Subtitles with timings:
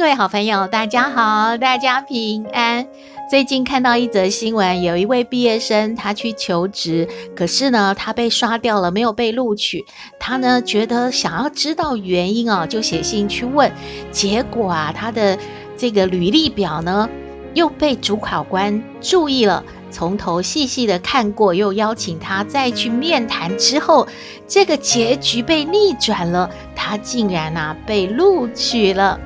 [0.00, 2.86] 各位好朋友，大家好，大家平安。
[3.28, 9.84] 最近看到一则新闻，有一位毕业生，他去求职，可是呢，他被刷掉了，没有被录取。
[10.18, 13.70] 他呢，觉得想要知道原因哦，就写信去问。
[14.10, 15.38] 结果啊，他的
[15.76, 17.10] 这个履历表呢，
[17.52, 23.58] 又被主考官注意了，从头细细的看过，又邀请他再去面谈。
[23.58, 24.08] 之后，
[24.48, 29.20] 这个结局被逆转了，他竟然啊被录取了。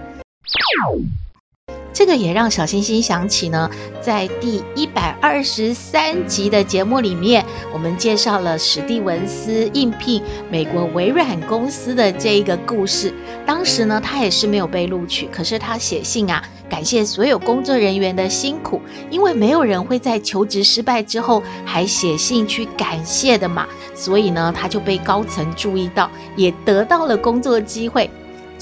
[1.93, 13.15] 这个也让小星星想起呢，在第一百二十三集的节目里面，我们介绍了史蒂文斯应聘美国微软公司的这一个故事。
[13.47, 28.11] 当时呢，他也是没有被录取，可是他写信啊，感谢所有工作人员的辛苦，因为没有人会在求职失败之后还写信去感谢的嘛，所以呢，他就被高层注意到，也得到了工作机会。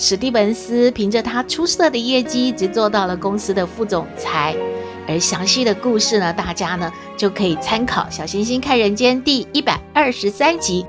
[0.05, 4.53] 史蒂文斯凭着他出色的业绩，一直做到了公司的副总裁。
[5.07, 10.85] 而详细的故事呢，大家呢就可以参考《小星星看人间》第一百二十三集。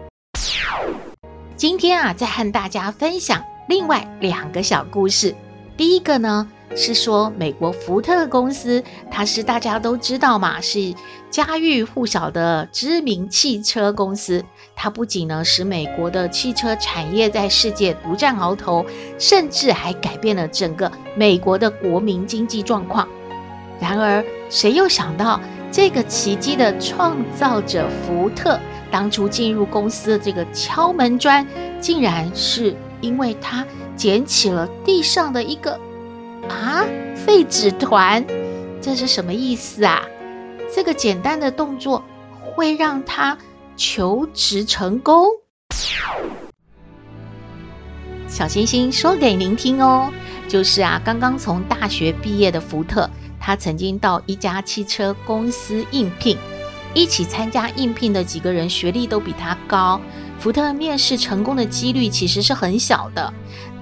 [1.55, 5.35] 今天啊，再和大家分享另外两个小故事。
[5.77, 10.93] 第一个呢，是说美国福特公司，它是大家都知道嘛，是
[11.29, 14.43] 家喻户晓的知名汽车公司。
[14.75, 18.85] 它不仅呢使美国的汽车产业在世界独占鳌头，
[19.19, 23.07] 甚至还改变了整个美国的国民经济状况。
[23.79, 25.39] 然而，谁又想到
[25.71, 28.59] 这个奇迹的创造者福特，
[28.89, 31.45] 当初进入公司的这个敲门砖，
[31.79, 33.65] 竟然是因为他
[33.95, 35.79] 捡起了地上的一个。
[36.49, 38.25] 啊，废纸团，
[38.81, 40.03] 这是什么意思啊？
[40.73, 42.03] 这个简单的动作
[42.41, 43.37] 会让他
[43.75, 45.27] 求职成功？
[48.27, 50.11] 小星星说给您听哦，
[50.47, 56.37] 就是啊，刚刚从大学毕业的福特，他曾经到一家汽车公司应聘，
[56.95, 60.01] 一起参加应聘的几个人学历都比他高，
[60.39, 63.31] 福特面试成功的几率其实是很小的。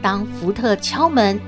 [0.02, 1.40] 当福特敲门，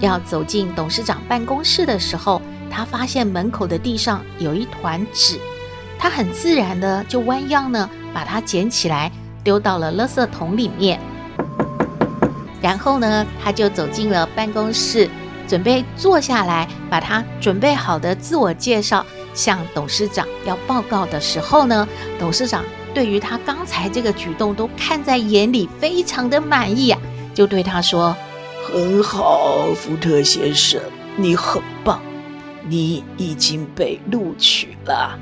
[0.00, 2.40] 要走进董事长办公室的时候，
[2.70, 5.38] 他发现门口的地上有一团纸，
[5.98, 9.10] 他很自然的就弯腰呢，把它捡起来
[9.42, 11.00] 丢到了垃圾桶里面。
[12.60, 15.08] 然后呢，他就走进了办公室，
[15.46, 19.04] 准备坐下来，把他准备好的自我介绍
[19.34, 21.86] 向董事长要报告的时候呢，
[22.18, 26.98] 董事长对于他刚才这个举动都看在眼里，非常的满意啊，
[27.34, 28.16] 就对他说。
[28.66, 30.80] 很好，福特先生，
[31.16, 32.00] 你很棒，
[32.66, 35.18] 你已经被录取了。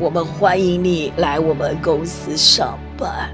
[0.00, 3.30] 我们欢迎你来我们公司上班。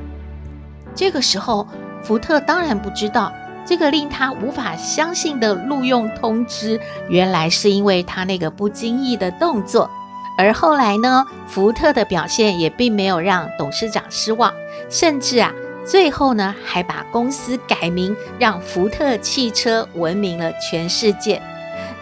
[0.95, 1.67] 这个时候，
[2.03, 3.33] 福特当然不知道
[3.65, 9.91] 这个令他无法相信的录用通知，原来是因为他那个不经意的动作。
[10.37, 14.53] 而后来呢，福特的表现也并没有让董事长失望，
[14.91, 15.55] 甚至啊。
[15.89, 21.41] 最后呢，还把公司改名，让福特汽车闻名了全世界。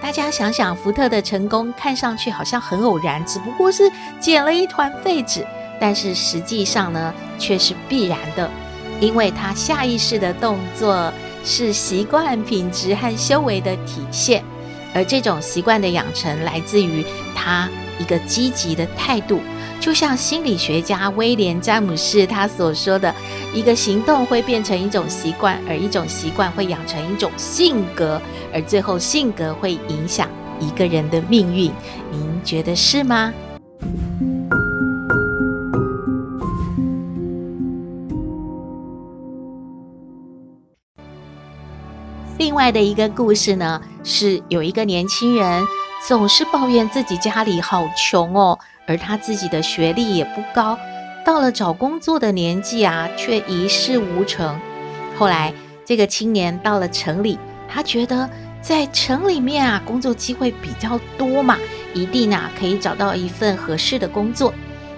[0.03, 3.89] 大家想想，福特的成功看上去好像很偶然，只不过是
[4.19, 5.47] 捡了一团废纸，
[5.81, 8.51] 但是实际上呢，却是必然的，
[8.99, 11.13] 因为他下意识的动作
[11.45, 14.43] 是习惯、品质和修为的体现，
[14.95, 17.69] 而这种习惯的养成来自于他
[18.01, 19.41] 一个积极的态度。
[19.81, 23.15] 就像心理学家威廉·詹姆士他所说的，
[23.55, 28.21] 一个行动会变成一种习惯，而一种习惯会养成一种性格，
[28.53, 30.29] 而最后性格会影响
[30.59, 31.71] 一个人的命运。
[32.11, 33.33] 您觉得是吗？
[42.39, 45.65] 另外的一个故事呢，是有一个年轻人
[46.07, 48.59] 总是抱怨自己家里好穷哦。
[48.87, 50.79] 而他自己的学历也不高，
[51.25, 54.59] 到了找工作的年纪啊，却一事无成。
[55.19, 55.53] 后来，
[55.85, 57.39] 这个青年到了城里，
[57.69, 58.29] 他觉得
[58.61, 61.59] 在城里面啊，工作机会比较多嘛，
[61.95, 64.53] 一定啊可以找到一份合适的工作。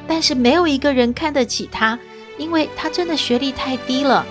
[0.07, 1.99] 但是没有一个人看得起他，
[2.39, 4.25] 因为他真的学历太低了。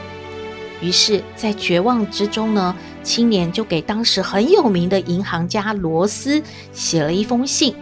[0.81, 6.43] 于是，在绝望之中呢，青年就给当时很有名的银行家罗斯
[6.73, 7.75] 写了一封信。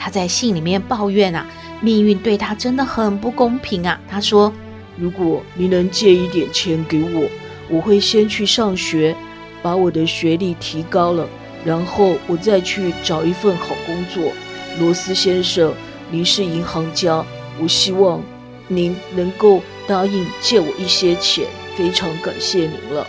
[0.00, 1.46] 他在信里面抱怨啊，
[1.82, 4.00] 命运对他真的很不公平啊。
[4.08, 4.50] 他说
[4.96, 7.28] ：“如果你能借一点钱给我，
[7.68, 9.14] 我会先去上学，
[9.62, 11.28] 把我的学历提高了，
[11.66, 14.32] 然后我再去找一份好工作。”
[14.80, 15.74] 罗斯先生，
[16.10, 17.22] 您是银行家，
[17.60, 18.22] 我希望
[18.68, 21.44] 您能够答应借我一些钱，
[21.76, 23.06] 非常感谢您了。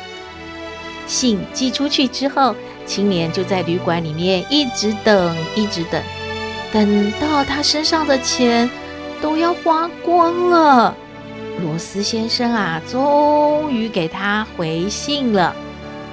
[1.07, 2.55] 信寄出去之后，
[2.85, 6.01] 青年就在旅馆里面一直等，一直等，
[6.71, 8.69] 等到他身上的钱
[9.21, 10.95] 都要花光了，
[11.63, 15.55] 罗斯先生啊，终于给他回信了，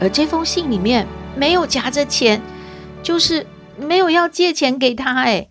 [0.01, 1.07] 而这封信里面
[1.37, 2.41] 没有夹着钱，
[3.03, 3.47] 就是。
[3.81, 5.51] 没有要借钱给他哎，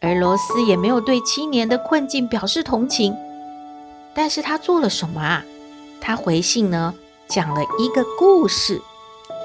[0.00, 3.14] 而罗斯也没有对青年的困境表示同情，
[4.16, 5.44] 但是他做了什么啊？
[6.00, 6.92] 他回信呢，
[7.28, 8.82] 讲了一个故事。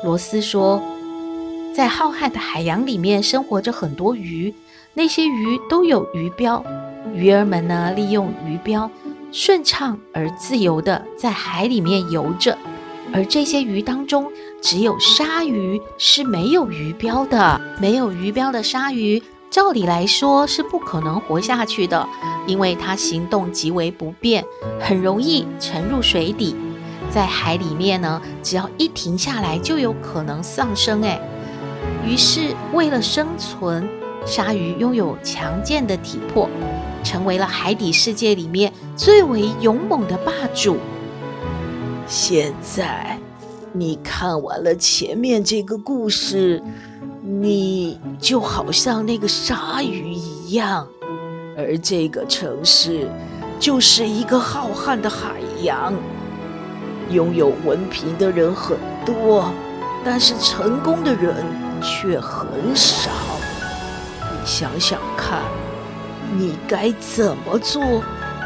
[0.04, 0.82] 罗斯说，
[1.78, 4.52] 在浩瀚的海洋里面生活着很多鱼，
[4.96, 6.66] 那些鱼都有鱼标，
[7.14, 8.90] 鱼儿们呢，利用鱼标
[9.32, 12.58] 顺畅而自由地在海里面游着，
[13.14, 14.32] 而这些鱼当中。
[14.60, 19.22] 只有鲨鱼是没有鱼标的，没有鱼标的鲨鱼，
[19.52, 22.10] 照理来说是不可能活下去的，
[22.48, 24.44] 因为它行动极为不便，
[24.80, 26.56] 很容易沉入水底，
[27.12, 31.04] 在海里面呢，只要一停下来就有可能丧生。
[31.04, 31.22] 哎，
[32.06, 33.88] 于是为了生存，
[34.26, 36.50] 鲨鱼拥有强健的体魄，
[37.04, 40.78] 成为了海底世界里面最为勇猛的霸主。
[42.08, 43.18] 现在。
[43.74, 46.64] 你看完了前面这个故事，
[47.22, 50.88] 你就好像那个鲨鱼一样，
[51.56, 53.08] 而这个城市
[53.60, 55.94] 就是一个浩瀚的海洋。
[57.12, 58.76] 拥有文凭的人很
[59.06, 59.52] 多，
[60.04, 61.36] 但是成功的人
[61.82, 63.10] 却很少。
[64.22, 65.42] 你想想看，
[66.38, 67.82] 你该怎么做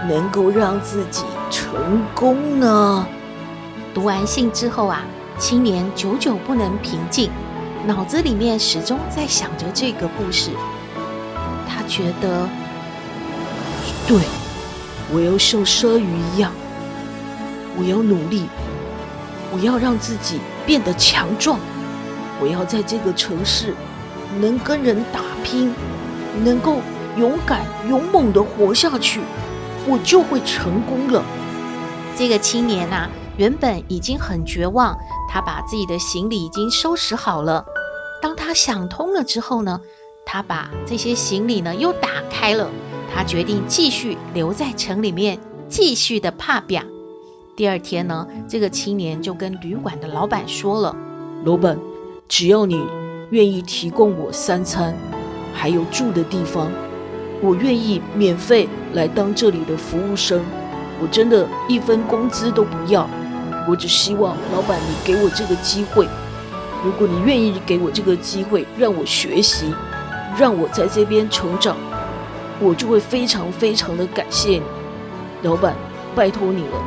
[0.07, 3.05] 能够让自己成功呢？
[3.93, 5.03] 读完信之后啊。
[5.39, 7.31] 青年久久不能平静，
[7.87, 10.51] 脑子里面始终在想着这个故事。
[11.67, 12.47] 他觉得，
[14.07, 14.19] 对，
[15.11, 16.05] 我要像鲨鱼
[16.35, 16.51] 一样，
[17.75, 18.47] 我要努力，
[19.51, 21.59] 我要让自己变得强壮，
[22.41, 23.75] 我要在这个城市
[24.39, 25.71] 能跟人打拼，
[26.43, 26.77] 能够
[27.17, 29.21] 勇敢勇猛的活下去，
[29.87, 31.23] 我就会成功了。
[32.17, 34.97] 这个青年呐、啊，原本已经很绝望。
[35.29, 37.63] 他把自己的行李已经收拾好了。
[38.21, 39.79] 当他想通了之后呢，
[40.25, 42.69] 他把这些行李呢又打开了。
[43.13, 45.39] 他决定继续留在城里面，
[45.69, 46.83] 继续的怕表。
[47.55, 50.95] 第二天呢，这个青年就跟旅馆的老板说了
[51.45, 51.77] ：“老板，
[52.31, 52.81] 只要你
[53.31, 54.95] 愿意提供我三餐，
[55.53, 56.71] 还有住的地方，
[57.41, 60.41] 我愿意免费来当这里的服务生。
[61.01, 63.05] 我真的一分工资都不要。”
[63.67, 66.07] 我只希望老板，你给我这个机会。
[66.85, 69.65] 如果你愿意给我这个机会，让我学习，
[70.39, 71.75] 让我在这边成长，
[72.61, 74.63] 我就会非常非常的感谢你，
[75.41, 75.75] 老板，
[76.15, 76.81] 拜托你了。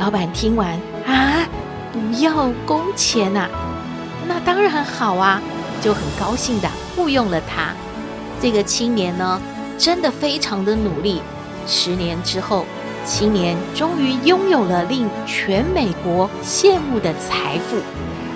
[0.00, 1.46] 老板听完啊，
[1.92, 3.46] 不要工钱呐，
[4.26, 5.40] 那当然好啊，
[5.80, 7.74] 就很高兴的雇佣了他。
[8.40, 9.40] 这个青年呢，
[9.78, 11.20] 真的非常的努力。
[11.66, 12.64] 十年之后。
[13.04, 17.76] 青年终于拥有了令全美国羡慕的财富，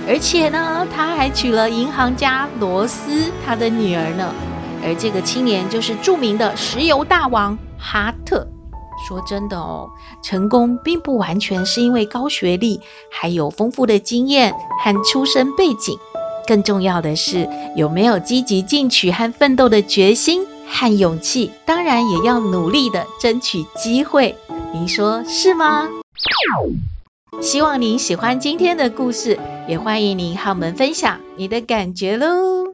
[0.09, 4.35] 而且呢，他还娶了银行家罗斯他的女儿呢。
[4.83, 8.45] 而这个青年就是著名的石油大王哈特。
[9.07, 9.91] 说真的哦，
[10.23, 15.99] 成功并不完全是因为高学历，还有丰富的经验和出身背景，
[16.47, 21.53] 更重要的是有没有积极进取和奋斗的决心和勇气。
[21.65, 24.37] 当然，也要努力的争取机会。
[24.73, 25.89] 您说是吗？
[27.41, 29.39] 希望您喜欢今天的故事，
[29.69, 32.66] 也欢迎您和我们分享你的感觉喽。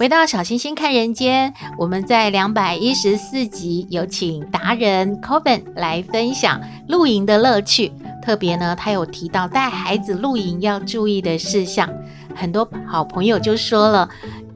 [0.00, 7.92] 回到小星星看人间，我们在两百一十四集有请达人 Coven 来分享露营的乐趣。
[8.22, 11.90] 特别呢，他有提到带孩子露营要注意的事项。
[12.34, 14.08] 很多好朋友就说了，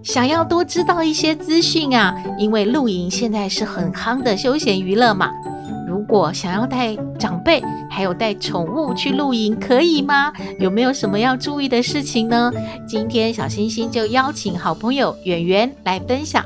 [0.02, 5.30] 想要多知道一些资讯啊，因为露营现在是很夯的休闲娱乐嘛。
[5.94, 10.32] 如果想要带长辈还有带宠物去露营，可以吗？
[10.58, 12.52] 有没有什么要注意的事情呢？
[12.84, 16.44] 今天小星星就邀请好朋友圆圆来分享。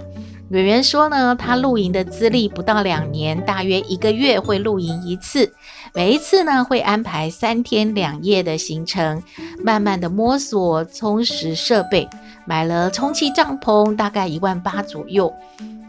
[0.50, 5.50] 圆圆说呢，他露营的资历不到两年，大约一个月会露营一次，
[5.94, 9.22] 每一次呢会安排三天两夜的行程，
[9.64, 12.06] 慢慢的摸索，充实设备，
[12.44, 15.32] 买了充气帐篷，大概一万八左右，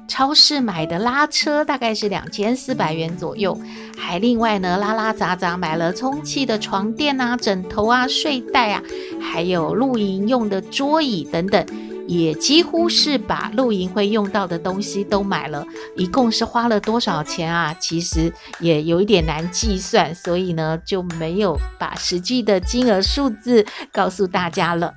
[0.09, 3.57] 超市买的拉车大概是两千四百元左右，
[3.95, 8.83] 还另外呢拉拉杂杂买了充气的床垫啊、枕头啊、睡袋啊，
[9.21, 11.65] 还有露营用的桌椅等等。
[12.07, 15.63] 也几乎是把露营会用到的东西都买了，
[15.95, 17.71] 一共是花了多少钱啊？
[17.79, 24.91] 其实也有一点难计算，所以呢就没有把实际的金额数字告诉大家了。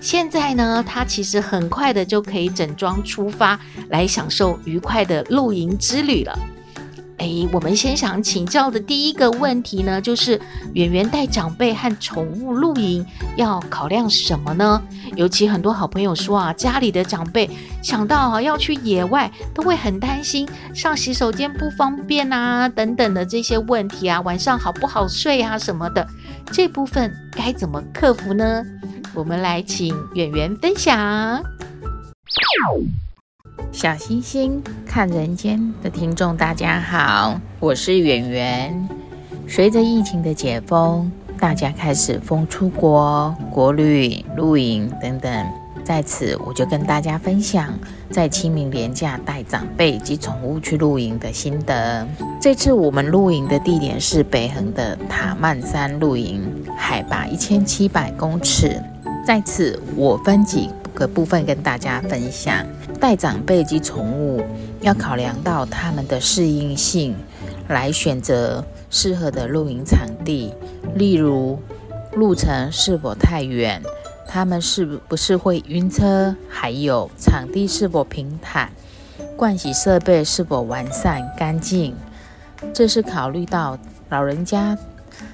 [0.00, 6.38] 现在呢，他其实很快的就可以整装出发，来享受愉快的露营之旅了。
[7.20, 10.40] 哎，我们先想请教的第一个问题呢，就是
[10.72, 13.04] 圆圆带长辈和宠物露营
[13.36, 14.82] 要考量什么呢？
[15.16, 17.50] 尤其很多好朋友说啊，家里的长辈
[17.82, 26.06] 想到啊要去野外，都会很担心上洗手间不方便啊，等等的这些问题啊，晚上好不好睡啊什么的，
[26.50, 28.64] 这部分该怎么克服呢？
[29.14, 31.44] 我们来请圆圆分享。
[33.72, 38.88] 小星星看人间的听众，大家好，我是圆圆。
[39.46, 45.46] 随着疫情的解封，大家开始疯出国、国旅、露营等等。
[45.82, 47.72] 在此，我就跟大家分享
[48.10, 52.06] 在清明连假带长辈及宠物去露营的心得。
[52.40, 56.42] 这次我们露营的地点是北横的塔曼山露营，
[56.76, 58.80] 海拔一千七百公尺。
[59.24, 62.64] 在此，我分几个部分跟大家分享。
[62.98, 64.42] 带长辈及宠物
[64.80, 67.14] 要考量到他们的适应性，
[67.68, 70.52] 来选择适合的露营场地。
[70.94, 71.58] 例如，
[72.14, 73.82] 路程是否太远，
[74.26, 78.70] 他们是不是会晕车，还有场地是否平坦，
[79.36, 81.94] 盥洗设备是否完善干净。
[82.74, 83.78] 这是考虑到
[84.10, 84.76] 老人家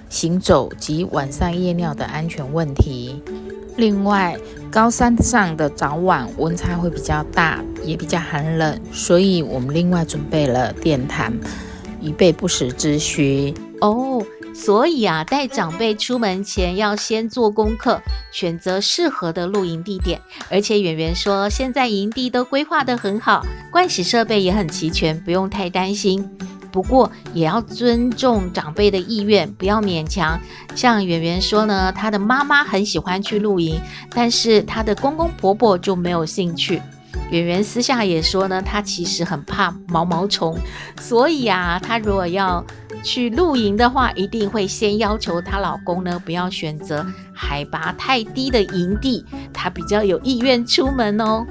[0.09, 3.23] 行走及晚上夜尿的安全问题。
[3.77, 4.37] 另外，
[4.71, 11.33] 高山上的早晚温差会比较大，也比较寒冷，所以我们另外准备了电毯，
[12.01, 13.55] 以备不时之需。
[13.81, 14.23] 哦，
[14.55, 20.21] 所以啊，带长辈出门前要先做功课，选择适合的露营地点。
[20.51, 26.29] 而且圆圆说，现在营地都规划得很好，盥洗设备也很齐全，不用太担心。
[26.77, 30.39] 不过也要尊重长辈的意愿，不要勉强。
[30.75, 33.81] 像圆圆说呢，她的妈妈很喜欢去露营，
[34.11, 36.83] 但是她的公公婆婆就没有兴趣。
[37.31, 40.59] 圆圆私下也说呢，她其实很怕毛毛虫，
[41.01, 42.63] 所以啊，她如果要
[43.03, 51.47] 去露营的话，一定会先要求她老公呢，不要选择海拔太低的营地，她比较有意愿出门哦。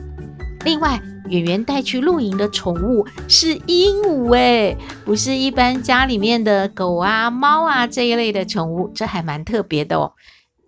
[0.64, 10.12] 另外，圆圆带去露营的宠物是鹦鹉诶，不是一般家里面的狗啊、猫啊这一类的宠物，这还蛮特别的哦。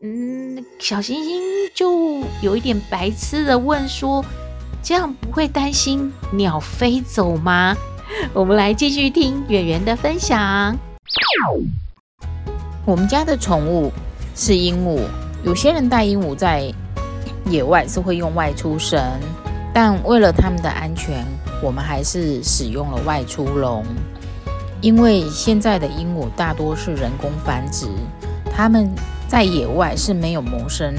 [0.01, 1.41] 嗯，小星星
[1.73, 4.23] 就有一点白痴的问说，
[4.83, 7.75] 这样不会担心鸟飞走吗？
[8.33, 10.77] 我们来继续听圆圆的分享。
[12.85, 13.91] 我们家的宠物
[14.33, 15.01] 是鹦鹉，
[15.43, 16.71] 有些人带鹦鹉在
[17.49, 19.01] 野外是会用外出绳。
[19.79, 21.23] 但为了他们的安全，
[21.61, 23.85] 我们还是使用了外出笼。
[24.81, 27.85] 因为现在的鹦鹉大多是人工繁殖，
[28.51, 28.89] 它们
[29.27, 30.95] 在野外是没有谋生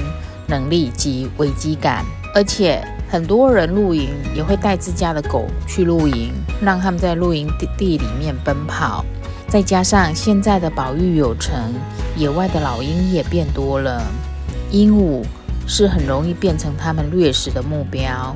[0.47, 6.31] 能力及危机感，而且很多人露营也会带自家的狗去露营，
[6.61, 9.03] 让他们在露营地里面奔跑。
[9.49, 11.73] 再加上现在的保育有成，
[12.15, 14.01] 野外的老鹰也变多了，
[14.71, 15.21] 鹦鹉
[15.67, 18.33] 是很容易变成他们掠食的目标。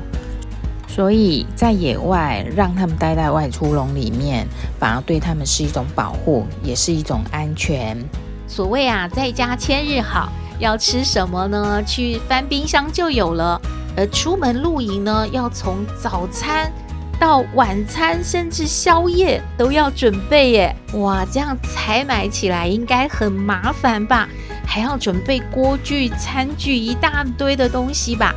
[0.94, 4.46] 所以在野外让他们待在外出笼里面，
[4.78, 7.98] 反而对他们是一种保护，也是一种安全。
[8.46, 11.82] 所谓啊，在家千日好，要吃什么呢？
[11.84, 13.60] 去翻冰箱就有了。
[13.96, 16.70] 而出门露营呢，要从早餐
[17.18, 20.76] 到晚餐，甚至宵夜都要准备耶。
[20.92, 24.28] 哇，这样采买起来应该很麻烦吧？
[24.64, 28.32] 还要准备锅具、餐具一大堆的东西吧？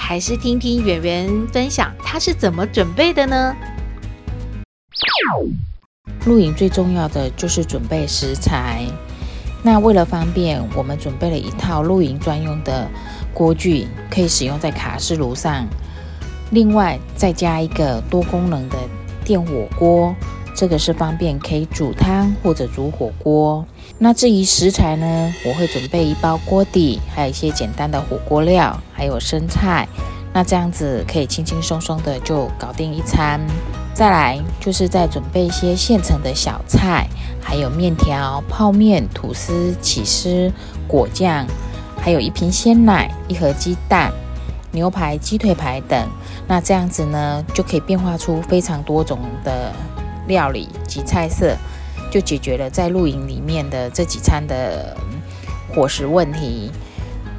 [0.00, 3.54] 还是听听圆圆分享，他是怎么准备的呢？
[6.24, 8.86] 露营最重要的就是准备食材。
[9.62, 12.88] 那为了方便，我们准备了一套露营专用的
[13.34, 15.66] 锅具，可以使用在卡式炉上。
[16.52, 18.78] 另外再加一个多功能的
[19.24, 20.14] 电火锅，
[20.54, 23.66] 这个是方便可以煮汤或者煮火锅。
[24.00, 29.88] 那至于食材呢，我会准备一包锅底，还有一些简单的火锅料，还有生菜。
[30.32, 33.40] 那这样子可以轻轻松松的就搞定一餐。
[33.94, 37.08] 再来就是再准备一些现成的小菜，
[37.42, 40.52] 还有面条、泡面、吐司、起司、
[40.86, 41.44] 果酱，
[42.00, 44.12] 还有一瓶鲜奶、一盒鸡蛋、
[44.70, 46.08] 牛排、鸡腿排等。
[46.46, 49.72] 那这样子呢，就可以变化出非常多种的
[50.28, 51.56] 料理及菜色，
[52.10, 54.96] 就解决了在露营里面的这几餐的
[55.74, 56.70] 伙食问题。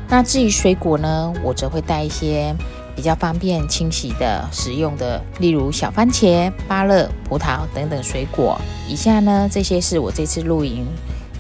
[0.08, 2.56] 那至于水果呢，我则会带一些。
[2.96, 8.60] 比较方便清洗的食用的，例如小番茄、芭乐、葡萄等等水果。
[8.90, 10.86] 以下呢，这些是我这次露营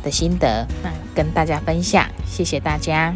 [0.02, 2.08] 的心得，那跟大家分享。
[2.26, 3.14] 谢谢大家。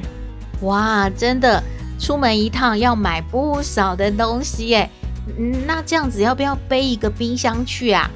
[0.60, 1.64] 哇，真的
[1.98, 4.90] 出门一趟要买不少的东西耶。
[5.40, 8.12] 嗯，那这样子要不要背一个冰箱去啊？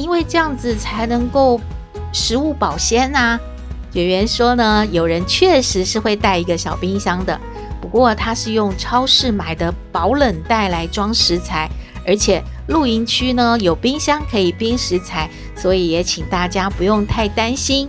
[0.00, 1.60] 因为这样子才能够
[2.10, 3.38] 食物保鲜啊。
[3.92, 7.38] 圆圆说呢，有人确实是会带一个小冰箱的。
[7.82, 11.68] 不过它是用超市买的保冷袋来装食材，
[12.06, 17.88] 而且露营区呢有冰箱可以冰食材，所以也请大家不用太担心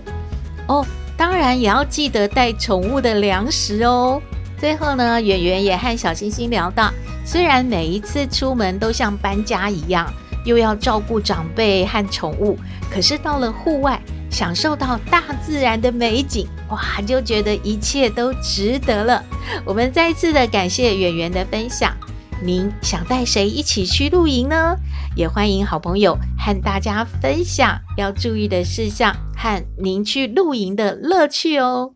[0.66, 0.84] 哦。
[1.16, 4.20] 当然也要记得带宠物的粮食哦。
[4.58, 6.90] 最后呢，圆圆也和小星星聊到，
[7.24, 10.12] 虽然每一次出门都像搬家一样，
[10.44, 12.58] 又要照顾长辈和宠物，
[12.90, 19.24] 可是到了户外，享受到大自然的美景，哇，就觉得一切都值得了。
[19.64, 21.96] 我们再次的感谢圆圆的分享。
[22.44, 24.76] 您想带谁一起去露营呢？
[25.14, 31.94] 也欢迎好朋友和大家分享要注意的事项和您去露营的乐趣哦。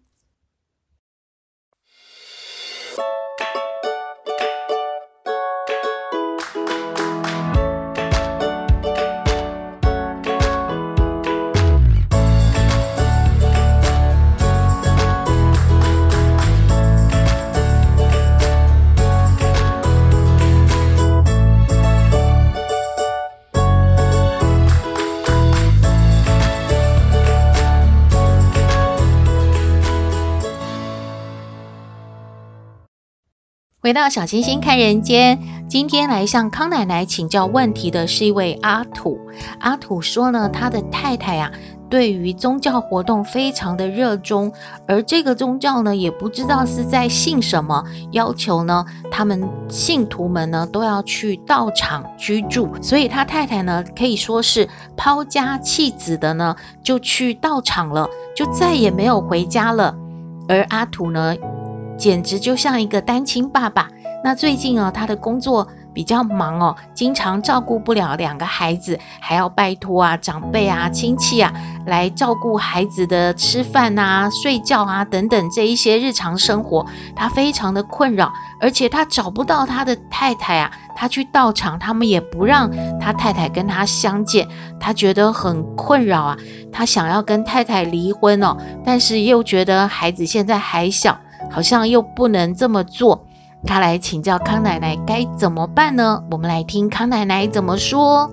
[33.86, 39.16] 回到小星星看人间，今天来向康奶奶请教问题的是一位阿土。
[39.60, 44.52] 阿土说呢，他的太太呀、啊，对于宗教活动非常的热衷，
[44.88, 59.94] 而这个宗教呢，也不知道是在信什么，要求呢，他们信徒们呢都要去道场居住，所以他太太呢，可以说是抛家弃子的呢，就去道场了，就再也没有回家了。
[60.48, 61.36] 而阿土呢，
[61.98, 63.88] 简直就像一个单亲爸爸。
[64.24, 71.52] 那最近啊，他的工作比较忙哦，经常照顾不了两个孩子，还要拜托啊长辈啊亲戚啊
[71.86, 78.32] 来照顾孩子的吃饭啊、睡觉啊等等这一些日常生活，他非常的困扰。
[78.60, 84.48] 而且他找不到他的太太啊，他去道场，他们也不让他太太跟他相见，
[84.80, 86.36] 他觉得很困扰啊。
[86.72, 91.16] 他想要跟太太离婚哦，但是又觉得孩子现在还小。
[91.50, 93.26] 好像又不能这么做，
[93.64, 96.22] 他来请教康奶奶该怎么办呢？
[96.30, 98.30] 我们来听康奶奶怎么说。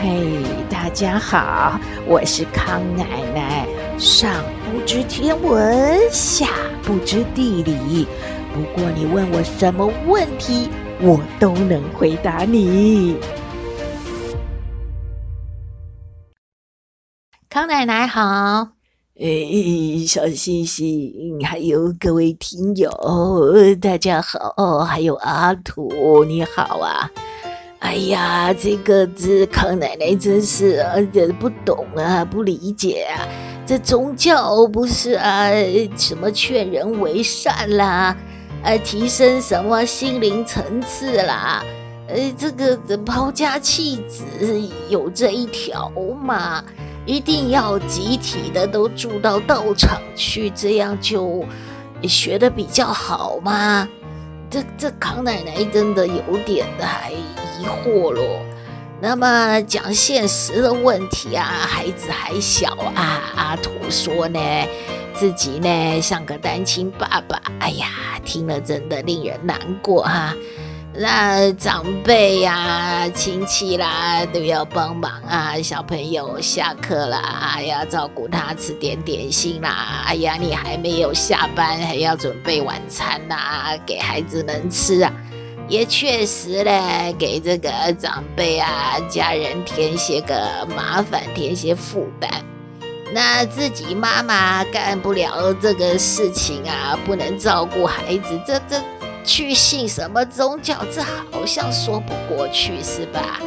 [0.00, 3.66] 嘿，大家好，我是康奶奶。
[3.98, 4.30] 上
[4.64, 6.46] 不知天文，下
[6.82, 8.06] 不知地理，
[8.52, 10.68] 不过你问我什么问题，
[11.00, 13.16] 我都能回答你。
[17.48, 18.75] 康奶奶好。
[19.18, 22.90] 哎，小星星，还有各位听友，
[23.80, 24.80] 大家好！
[24.80, 27.10] 还有阿土，你好啊！
[27.78, 30.96] 哎呀，这个这康奶奶真是啊，
[31.40, 33.26] 不懂啊，不理解啊！
[33.64, 35.48] 这宗教不是啊，
[35.96, 38.14] 什么劝人为善啦，
[38.62, 41.64] 啊，提升什么心灵层次啦？
[42.08, 44.26] 呃，这个抛家弃子
[44.90, 45.90] 有这一条
[46.22, 46.62] 吗？
[47.06, 51.44] 一定要集体的都住到道场去，这样就
[52.02, 53.88] 学得比较好吗？
[54.50, 58.22] 这这康奶奶真的有点的还疑惑咯。
[59.00, 64.40] 那么讲现实的问题啊，孩子还小啊，阿土说呢，
[65.14, 67.86] 自己呢像个单亲爸爸，哎呀，
[68.24, 70.34] 听了真的令人难过哈、
[70.98, 75.60] 那长辈呀、啊、亲戚啦都要帮忙啊。
[75.62, 80.04] 小朋友下课啦，哎呀，照顾他吃点点心啦。
[80.06, 85.12] 哎呀，你还没有下班，还要准备晚餐呐、啊，给孩子们吃啊。
[85.68, 92.30] 也确实嘞，给这个长辈啊家人添些个麻烦，添些负担。
[93.12, 98.80] 那自己妈妈干不了这个事情啊，不能照顾孩子，这这。
[99.26, 100.76] 去信什么宗教？
[100.94, 103.40] 这好像说不过去，是吧？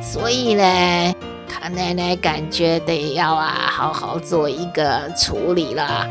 [0.00, 1.14] 所以呢，
[1.48, 6.06] 他奶奶感觉得要啊，好好做一个处理了。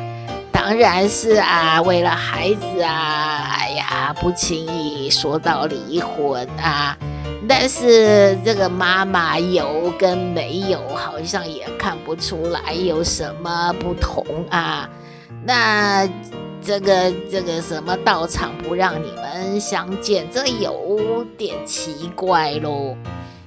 [0.51, 6.97] 当然是啊，为了孩子啊，哎呀，不轻易说到离婚啊。
[7.47, 14.89] 但是这个妈妈有跟没有，好像也看不出来有什么不同啊。
[15.45, 16.06] 那。
[16.65, 22.97] 这个这个什么道场不让你们相见，这有点奇怪喽。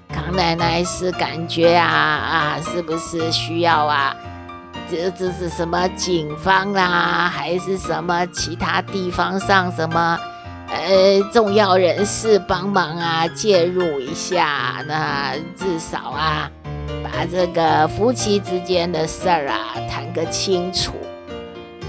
[0.08, 4.14] 康奶奶是感觉啊啊，是不是需要啊？
[4.88, 10.18] 这这是什么警方啦，还是什么其他地方上什么
[10.68, 14.82] 呃重要人士帮忙啊，介入一下？
[14.86, 16.48] 那至少啊，
[17.02, 20.92] 把这个夫妻之间的事儿啊谈个清楚。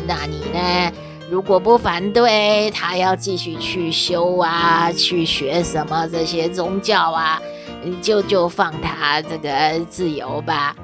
[0.08, 0.92] 那你呢？
[1.30, 7.40] 如果不反对，他要继续去修啊，去学什么这些宗教啊，
[8.02, 10.76] 就就放他这个自由吧。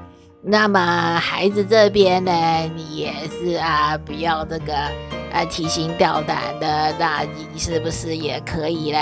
[0.43, 2.31] 那么孩子这边呢，
[2.75, 4.75] 你也是啊，不要这个
[5.33, 8.99] 啊提心吊胆的，那你是不是也可以呢？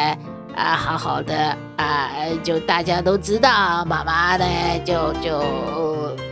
[0.56, 2.10] 啊，好好的啊，
[2.42, 4.46] 就大家都知道妈妈呢，
[4.86, 5.44] 就就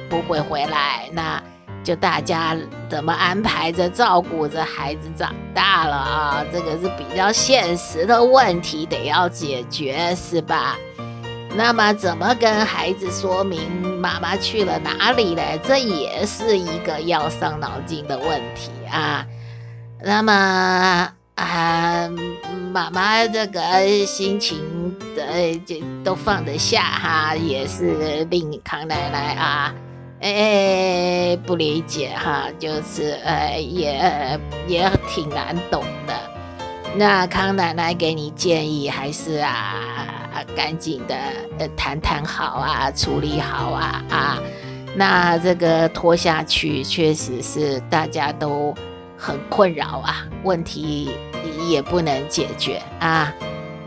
[0.09, 1.43] 不会回来那。
[1.83, 2.55] 就大家
[2.89, 6.45] 怎么安排着照顾着孩子长大了啊？
[6.53, 10.77] 这个是比较现实的问题，得要解决，是吧？
[11.53, 13.59] 那么怎么跟孩子说明
[13.99, 15.41] 妈妈去了哪里呢？
[15.63, 19.25] 这也是一个要伤脑筋的问题啊。
[20.01, 22.09] 那么啊，
[22.71, 23.61] 妈妈这个
[24.05, 29.73] 心情的就都放得下哈，也是令康奶奶啊。
[30.21, 36.13] 哎，不理解哈，就是呃，也也挺难懂的。
[36.95, 44.39] 那康奶奶给你建议，还是啊，赶紧的谈谈好啊，处理好啊啊。
[44.93, 48.75] 那这个拖下去，确实是大家都
[49.17, 51.09] 很困扰啊，问题
[51.67, 53.33] 也不能解决啊。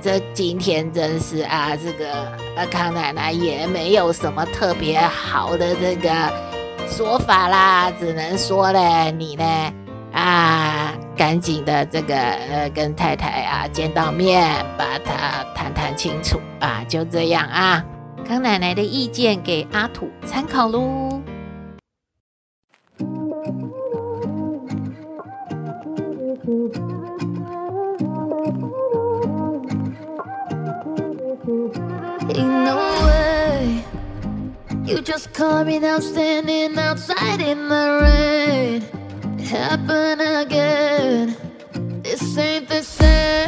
[0.05, 6.31] 这今天真是啊，这个呃康奶奶也没有什么特别好的这个
[6.87, 9.73] 说法啦，只能说嘞，你呢
[10.13, 17.83] 啊，赶紧的这个呃跟太太啊见到面，把他谈谈清楚啊，就这样啊。
[18.29, 21.23] 康奶奶的意见给阿土参考喽。
[34.95, 39.41] You just caught me now standing outside in the rain.
[39.41, 41.37] It happened again.
[42.05, 43.44] This ain't the same.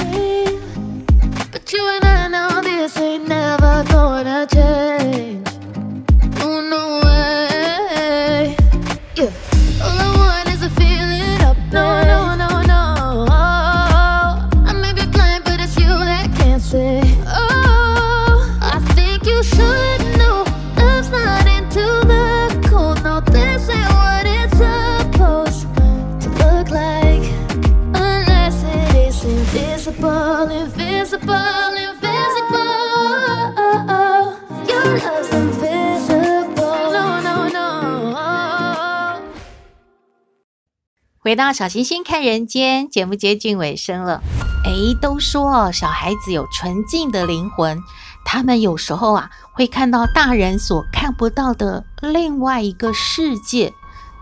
[41.18, 44.22] 回到小星星看人间，节目接近尾声了。
[44.64, 47.80] 诶，都说小孩子有纯净的灵魂，
[48.24, 53.72] 他们有时候啊会看到大人所看不到的另外一个世界，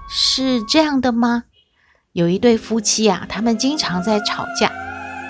[0.08, 1.44] 是这样的吗？
[2.12, 4.72] 有一对夫妻啊，他们经常在吵架。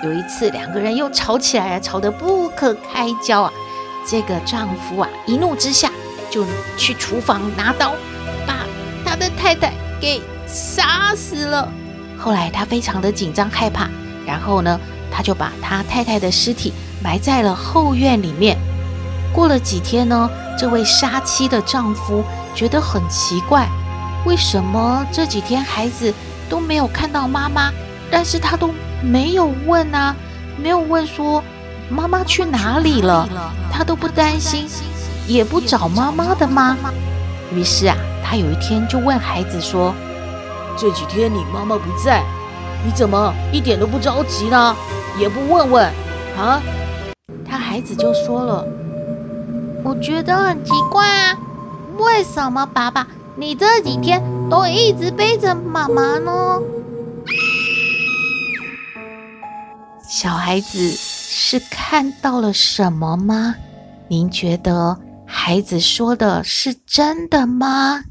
[0.04, 3.52] 有一次，两个人又吵起来了，吵得不可开交啊。
[4.06, 5.90] 这个丈夫啊，一怒之下
[6.30, 6.44] 就
[6.76, 7.94] 去厨房拿刀，
[8.46, 8.66] 把
[9.04, 10.20] 他的太太给。
[10.46, 11.68] 杀死了。
[12.16, 13.88] 后来他非常的紧张害怕，
[14.24, 14.78] 然后呢，
[15.10, 18.56] 他就把他太太的尸体埋在了后院里面。
[19.32, 22.22] 过了几天呢，这位杀妻的丈夫
[22.54, 23.66] 觉得很奇怪，
[24.24, 26.14] 为什么这几天孩子
[26.48, 27.72] 都没有看到妈妈，
[28.10, 28.70] 但是他都
[29.04, 30.16] 没有问啊，
[30.56, 31.42] 没有问说
[31.90, 33.28] 妈妈去哪里了？
[33.70, 34.66] 他都不担心，
[35.26, 36.76] 也不找妈妈的吗？
[37.52, 39.94] 于是啊，他有一天就问孩子说
[40.78, 42.22] ：“这几天你妈妈不在，
[42.84, 44.74] 你怎么一点都不着急呢？
[45.18, 45.86] 也不问问
[46.38, 46.60] 啊？”
[47.48, 48.64] 他孩子就说了
[49.84, 51.38] ：“我觉得很奇怪啊，
[51.98, 56.58] 为什么爸爸你这几天都一直背着妈妈呢？”
[60.06, 63.56] 小孩子是看到了什么吗？
[64.08, 68.04] 您觉得孩子说的是真的吗？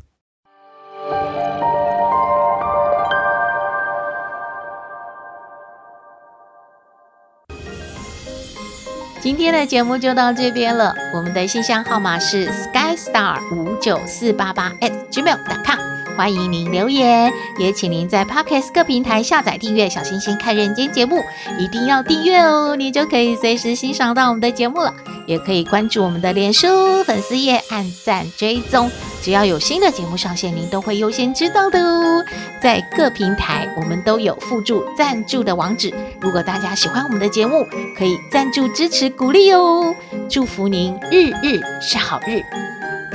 [9.22, 10.94] 今天的节目就到这边了。
[11.16, 15.93] 我们的信箱号码是 skystar 五九四八八 at gmail.com。
[16.16, 21.24] 欢迎您留言，也请您在 Podcast 各平台下载订阅“小星星看人间”节目，
[21.60, 24.94] 一定要订阅哦，你就可以随时欣赏到我们的节目了。
[25.26, 32.24] 也可以关注我们的脸书粉丝页，按赞追踪，只要有新的节目上线，您都会优先知道的哦。
[32.62, 37.66] 在各平台，我们都有附注赞助的网址，如果大家喜欢我们的节目，
[37.98, 39.96] 可以赞助支持鼓励哦。
[40.30, 42.44] 祝福您日日是好日，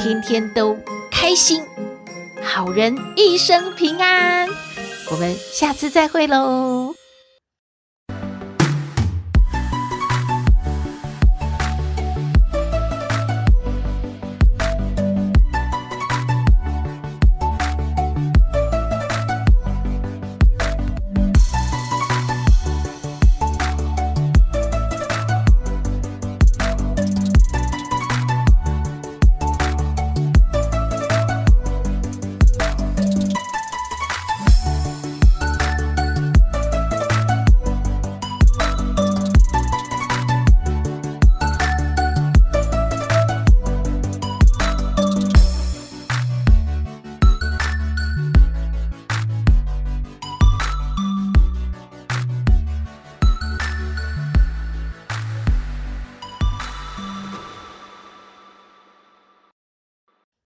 [0.01, 0.77] 天天都
[1.11, 1.63] 开心。
[2.43, 4.49] 好人一生平安，
[5.11, 6.98] 我们下次再会喽。